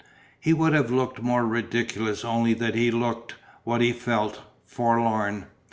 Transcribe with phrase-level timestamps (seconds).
[0.39, 5.45] He would have looked more ridiculous only that he looked, what he felt, forlorn.